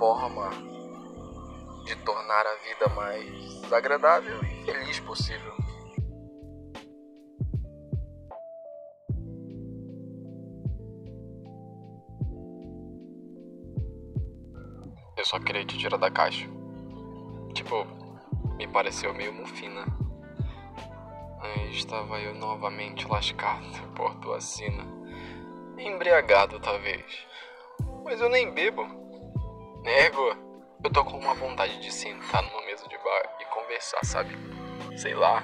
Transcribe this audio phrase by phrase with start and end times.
[0.00, 0.48] forma
[1.84, 5.52] de tornar a vida mais agradável e feliz possível.
[15.18, 16.48] Eu só queria te tirar da caixa.
[17.52, 17.84] Tipo,
[18.56, 19.84] me pareceu meio mufina.
[21.42, 24.82] Aí estava eu novamente lascado por tua sina.
[25.76, 27.04] Embriagado, talvez.
[28.02, 28.99] Mas eu nem bebo.
[29.82, 30.36] Nego,
[30.84, 34.36] eu tô com uma vontade de sentar numa mesa de bar e conversar, sabe?
[34.96, 35.42] Sei lá.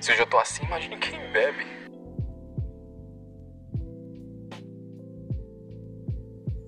[0.00, 1.78] Se eu tô assim, imagine quem bebe.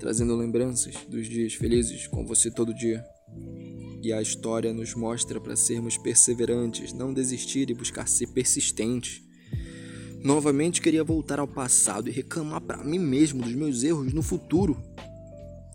[0.00, 3.04] trazendo lembranças dos dias felizes com você todo dia.
[4.02, 9.22] E a história nos mostra para sermos perseverantes, não desistir e buscar ser persistentes.
[10.24, 14.82] Novamente queria voltar ao passado e reclamar para mim mesmo dos meus erros no futuro.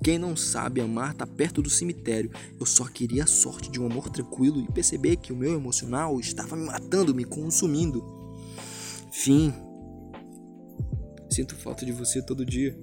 [0.04, 2.32] Quem não sabe amar tá perto do cemitério.
[2.60, 6.20] Eu só queria a sorte de um amor tranquilo e perceber que o meu emocional
[6.20, 8.04] estava me matando, me consumindo.
[9.12, 9.54] Fim.
[11.30, 12.78] Sinto falta de você todo dia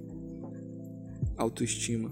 [1.37, 2.11] autoestima.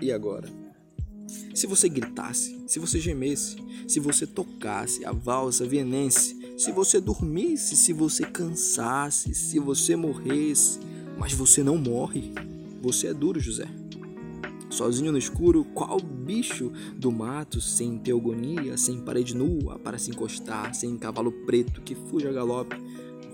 [0.00, 0.48] E agora?
[1.58, 3.56] Se você gritasse, se você gemesse,
[3.88, 10.78] se você tocasse a valsa vienense, se você dormisse, se você cansasse, se você morresse,
[11.18, 12.32] mas você não morre,
[12.80, 13.66] você é duro, José.
[14.70, 20.72] Sozinho no escuro, qual bicho do mato, sem teogonia, sem parede nua para se encostar,
[20.76, 22.76] sem cavalo preto que fuja a galope.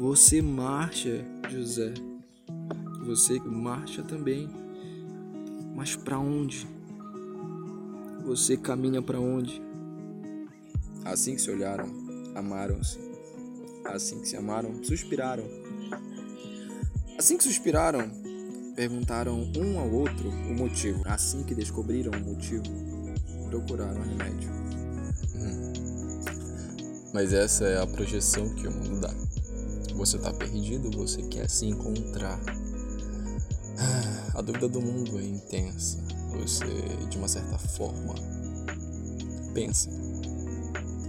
[0.00, 1.92] Você marcha, José.
[3.04, 4.48] Você marcha também.
[5.76, 6.73] Mas para onde?
[8.24, 9.62] Você caminha para onde?
[11.04, 11.86] Assim que se olharam,
[12.34, 12.98] amaram-se.
[13.84, 15.44] Assim que se amaram, suspiraram.
[17.18, 18.10] Assim que suspiraram,
[18.74, 21.02] Perguntaram um ao outro o motivo.
[21.04, 22.64] Assim que descobriram o motivo,
[23.48, 24.50] procuraram remédio.
[25.36, 25.72] Hum.
[27.12, 29.14] Mas essa é a projeção que o mundo dá.
[29.94, 32.40] Você tá perdido, você quer se encontrar.
[34.44, 35.98] Dúvida do mundo é intensa.
[36.32, 36.66] Você,
[37.08, 38.14] de uma certa forma,
[39.54, 39.90] pensa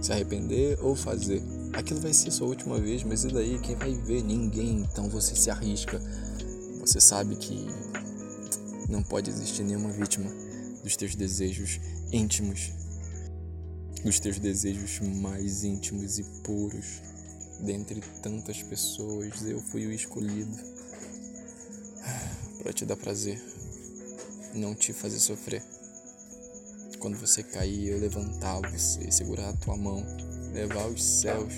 [0.00, 1.42] se arrepender ou fazer.
[1.72, 3.58] Aquilo vai ser sua última vez, mas e daí?
[3.58, 4.22] Quem vai ver?
[4.22, 4.86] Ninguém.
[4.90, 6.00] Então você se arrisca
[6.86, 7.66] você sabe que
[8.88, 10.30] não pode existir nenhuma vítima
[10.84, 11.80] dos teus desejos
[12.12, 12.70] íntimos,
[14.04, 17.02] dos teus desejos mais íntimos e puros.
[17.60, 20.56] Dentre tantas pessoas, eu fui o escolhido
[22.66, 23.40] para te dar prazer,
[24.52, 25.62] não te fazer sofrer.
[26.98, 30.04] Quando você cair, eu levantar você, segurar a tua mão,
[30.52, 31.54] levar aos céus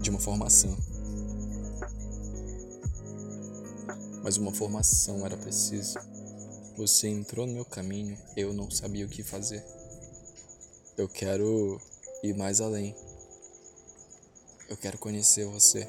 [0.00, 0.78] de uma formação.
[4.22, 5.98] Mas uma formação era preciso.
[6.76, 9.64] Você entrou no meu caminho, eu não sabia o que fazer.
[10.96, 11.80] Eu quero
[12.22, 12.94] ir mais além.
[14.70, 15.84] Eu quero conhecer você.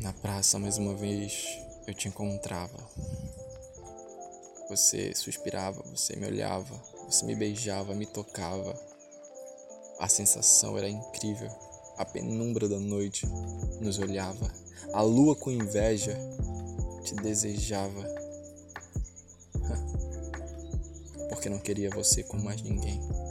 [0.00, 1.46] Na praça, mais uma vez,
[1.86, 2.76] eu te encontrava.
[4.68, 6.74] Você suspirava, você me olhava,
[7.06, 8.76] você me beijava, me tocava.
[10.00, 11.48] A sensação era incrível.
[11.96, 13.24] A penumbra da noite
[13.80, 14.52] nos olhava.
[14.92, 16.18] A lua com inveja
[17.04, 18.02] te desejava.
[21.28, 23.27] Porque não queria você com mais ninguém.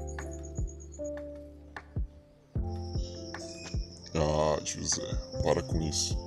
[4.67, 6.17] Ah, José, para com isso.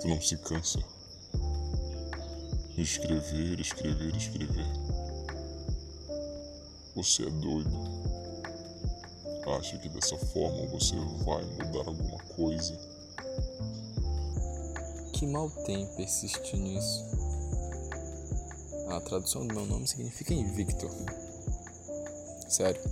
[0.00, 0.80] Tu não se cansa.
[2.76, 4.66] Escrever, escrever, escrever.
[6.96, 7.70] Você é doido.
[9.58, 12.76] Acha que dessa forma você vai mudar alguma coisa?
[15.12, 17.04] Que mal tem persistir nisso?
[18.90, 20.88] A tradução do meu nome significa invicto.
[22.48, 22.82] Sério?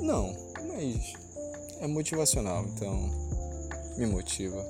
[0.00, 0.34] Não,
[0.66, 1.14] mas
[1.80, 3.25] é motivacional, então
[3.96, 4.66] me motiva.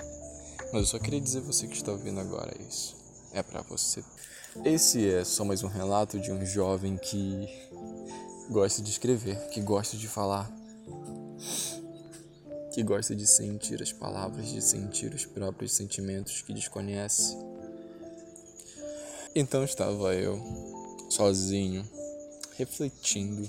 [0.73, 2.97] Mas eu só queria dizer você que está ouvindo agora isso.
[3.33, 4.03] É para você.
[4.65, 7.49] Esse é só mais um relato de um jovem que
[8.51, 10.51] gosta de escrever, que gosta de falar,
[12.73, 17.37] que gosta de sentir as palavras, de sentir os próprios sentimentos que desconhece.
[19.35, 20.41] Então estava eu,
[21.11, 21.87] sozinho,
[22.57, 23.47] refletindo,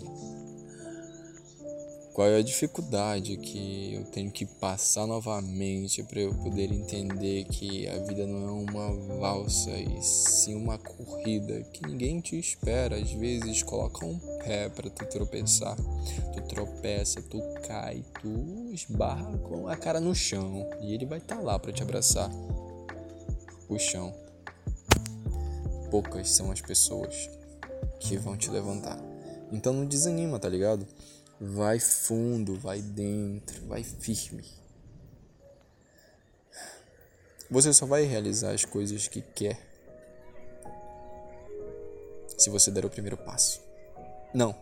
[2.17, 7.87] Qual é a dificuldade que eu tenho que passar novamente para eu poder entender que
[7.87, 12.95] a vida não é uma valsa e sim uma corrida que ninguém te espera.
[12.95, 15.77] Às vezes coloca um pé para tu tropeçar,
[16.33, 21.35] tu tropeça, tu cai, tu esbarra com a cara no chão e ele vai estar
[21.35, 22.31] tá lá para te abraçar.
[23.69, 24.11] O chão.
[25.91, 27.29] Poucas são as pessoas
[27.99, 28.99] que vão te levantar.
[29.51, 30.87] Então não desanima, tá ligado?
[31.39, 34.45] Vai fundo, vai dentro, vai firme.
[37.49, 39.57] Você só vai realizar as coisas que quer
[42.37, 43.61] se você der o primeiro passo.
[44.33, 44.55] Não,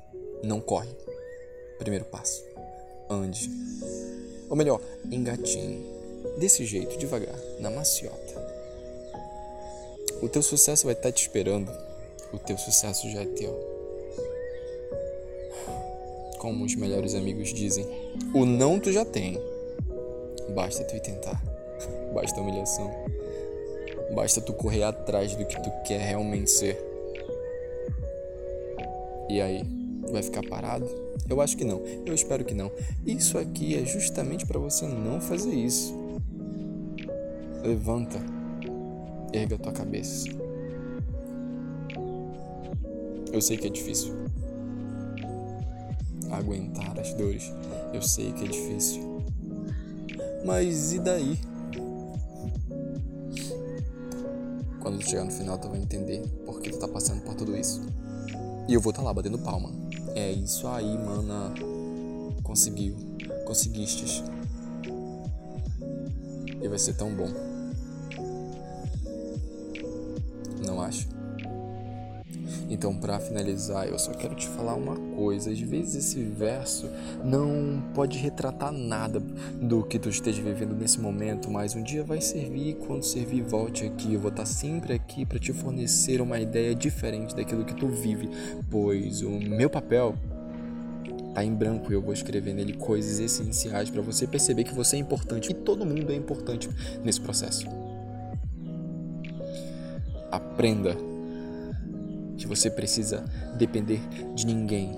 [0.43, 0.93] não corre.
[1.79, 2.43] Primeiro passo.
[3.09, 3.49] Ande.
[4.49, 4.81] Ou melhor,
[5.11, 5.85] engatinhe.
[6.37, 8.45] Desse jeito, devagar, na maciota.
[10.21, 11.71] O teu sucesso vai estar te esperando.
[12.33, 13.74] O teu sucesso já é teu
[16.45, 17.87] como os melhores amigos dizem.
[18.31, 19.41] O não tu já tem.
[20.53, 21.41] Basta tu ir tentar.
[22.13, 22.93] Basta humilhação.
[24.13, 26.79] Basta tu correr atrás do que tu quer realmente ser.
[29.27, 29.63] E aí,
[30.11, 30.87] vai ficar parado?
[31.27, 31.81] Eu acho que não.
[32.05, 32.71] Eu espero que não.
[33.03, 35.95] Isso aqui é justamente para você não fazer isso.
[37.63, 38.19] Levanta.
[39.33, 40.29] Erga tua cabeça.
[43.33, 44.13] Eu sei que é difícil
[46.31, 47.51] aguentar as dores.
[47.93, 49.23] Eu sei que é difícil.
[50.45, 51.39] Mas e daí?
[54.79, 57.57] Quando tu chegar no final, tu vai entender por que tu tá passando por tudo
[57.57, 57.81] isso.
[58.67, 59.71] E eu vou estar tá lá batendo palma.
[60.15, 61.53] É isso aí, mana.
[62.43, 62.95] Conseguiu.
[63.45, 64.23] Conseguistes.
[66.61, 67.29] E vai ser tão bom.
[70.65, 71.14] Não acho?
[72.69, 75.51] Então, para finalizar, eu só quero te falar uma coisa.
[75.51, 76.89] Às vezes esse verso
[77.23, 79.19] não pode retratar nada
[79.61, 82.75] do que tu esteja vivendo nesse momento, mas um dia vai servir.
[82.87, 84.13] Quando servir, volte aqui.
[84.13, 88.29] Eu vou estar sempre aqui para te fornecer uma ideia diferente daquilo que tu vive,
[88.69, 90.15] pois o meu papel
[91.33, 94.95] tá em branco e eu vou escrever nele coisas essenciais para você perceber que você
[94.95, 96.69] é importante e todo mundo é importante
[97.03, 97.67] nesse processo.
[100.31, 100.95] Aprenda
[102.37, 103.25] que você precisa
[103.57, 103.99] depender
[104.33, 104.97] de ninguém.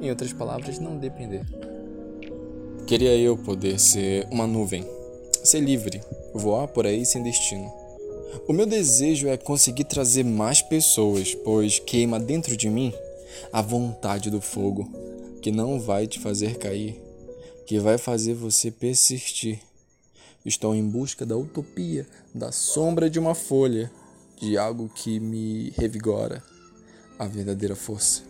[0.00, 1.44] Em outras palavras, não depender.
[2.86, 4.84] Queria eu poder ser uma nuvem,
[5.44, 6.00] ser livre,
[6.34, 7.70] voar por aí sem destino.
[8.48, 12.92] O meu desejo é conseguir trazer mais pessoas, pois queima dentro de mim
[13.52, 14.88] a vontade do fogo,
[15.40, 17.00] que não vai te fazer cair,
[17.66, 19.60] que vai fazer você persistir.
[20.44, 23.90] Estou em busca da utopia, da sombra de uma folha,
[24.40, 26.42] de algo que me revigora
[27.18, 28.22] a verdadeira força.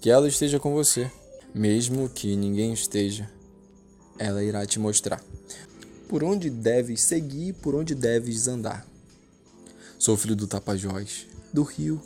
[0.00, 1.10] Que ela esteja com você,
[1.54, 3.28] mesmo que ninguém esteja,
[4.18, 5.22] ela irá te mostrar
[6.08, 8.86] por onde deves seguir, por onde deves andar.
[9.98, 12.00] Sou filho do Tapajós, do rio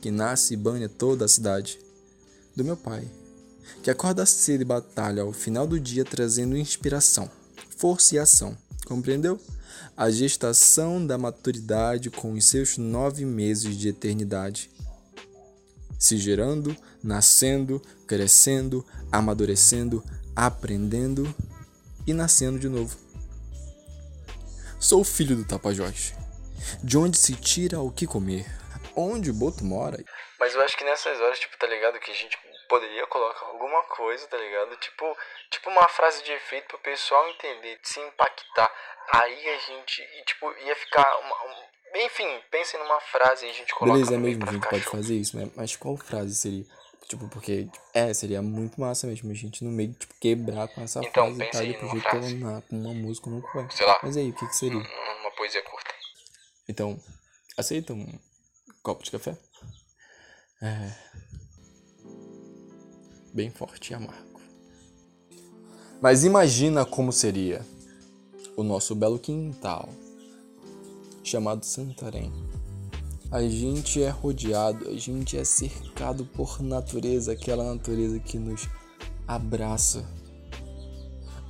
[0.00, 1.80] que nasce e banha toda a cidade,
[2.54, 3.10] do meu pai,
[3.82, 7.30] que acorda cedo e batalha ao final do dia trazendo inspiração,
[7.76, 8.56] força e ação.
[8.86, 9.38] Compreendeu?
[9.96, 14.70] a gestação da maturidade com os seus nove meses de eternidade,
[15.98, 21.34] se gerando, nascendo, crescendo, amadurecendo, aprendendo
[22.06, 22.96] e nascendo de novo.
[24.78, 26.14] Sou filho do Tapajós,
[26.82, 28.46] de onde se tira o que comer,
[28.94, 30.04] onde o boto mora.
[30.38, 31.98] Mas eu acho que nessas horas, tipo, tá ligado?
[31.98, 32.36] Que a gente
[32.68, 34.76] poderia colocar alguma coisa, tá ligado?
[34.76, 35.16] Tipo,
[35.50, 38.70] tipo uma frase de efeito pro pessoal entender, se impactar.
[39.12, 43.74] Aí a gente, tipo, ia ficar uma, um, enfim, pensem numa frase e a gente
[43.74, 45.50] coloca Beleza, é mesmo, a gente pode fazer isso, né?
[45.56, 46.64] Mas qual frase seria?
[47.08, 51.00] Tipo, porque, é, seria muito massa mesmo a gente no meio, tipo, quebrar com essa
[51.00, 53.70] então, frase e tal, depois jeito colocar com uma música no vai.
[53.70, 54.00] Sei lá.
[54.02, 54.78] Mas aí, o que que seria?
[54.78, 55.94] Uma poesia curta.
[56.68, 57.00] Então,
[57.56, 58.18] aceita um
[58.82, 59.36] copo de café?
[60.60, 60.90] É.
[63.36, 64.40] Bem forte e amargo.
[66.00, 67.60] Mas imagina como seria
[68.56, 69.90] o nosso belo quintal,
[71.22, 72.32] chamado Santarém.
[73.30, 78.70] A gente é rodeado, a gente é cercado por natureza, aquela natureza que nos
[79.28, 80.02] abraça.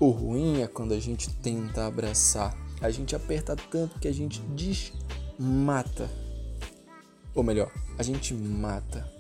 [0.01, 4.41] O ruim é quando a gente tenta abraçar, a gente aperta tanto que a gente
[4.57, 6.11] desmata.
[7.33, 9.16] Ou melhor, a gente mata.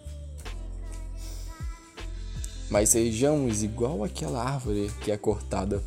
[2.70, 5.82] Mas sejamos igual aquela árvore que é cortada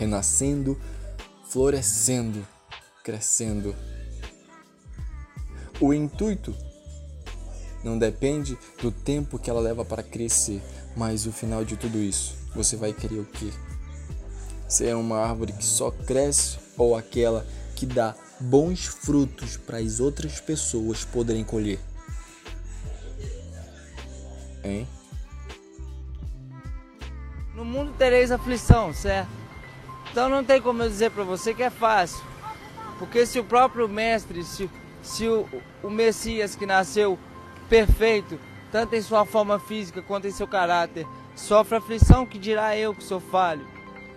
[0.00, 0.80] renascendo,
[1.50, 2.46] florescendo,
[3.04, 3.76] crescendo.
[5.78, 6.54] O intuito
[7.84, 10.62] não depende do tempo que ela leva para crescer,
[10.96, 13.52] Mas o final de tudo isso, você vai querer o quê?
[14.68, 17.46] Ser uma árvore que só cresce ou aquela
[17.76, 21.78] que dá bons frutos para as outras pessoas poderem colher?
[24.64, 24.88] Hein?
[27.60, 29.28] No mundo tereis aflição, certo?
[30.10, 32.24] Então não tem como eu dizer para você que é fácil.
[32.98, 34.70] Porque se o próprio mestre, se,
[35.02, 35.46] se o,
[35.82, 37.18] o Messias que nasceu
[37.68, 38.40] perfeito,
[38.72, 43.04] tanto em sua forma física quanto em seu caráter, sofre aflição, que dirá eu que
[43.04, 43.66] sou falho?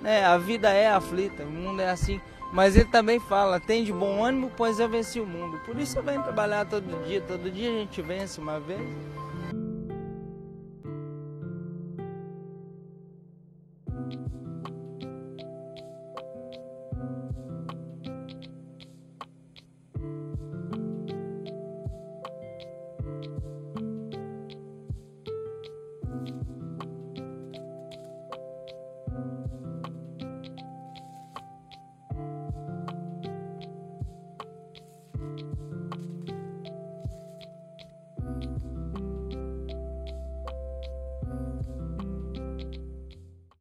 [0.02, 0.24] Né?
[0.24, 2.22] A vida é aflita, o mundo é assim.
[2.54, 5.60] Mas ele também fala, tem de bom ânimo, pois eu venci o mundo.
[5.66, 8.80] Por isso eu venho trabalhar todo dia, todo dia a gente vence uma vez.